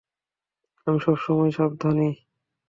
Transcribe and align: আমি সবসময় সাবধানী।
আমি 0.87 0.99
সবসময় 0.99 1.51
সাবধানী। 1.51 2.09